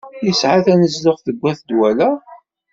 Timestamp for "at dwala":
1.51-2.09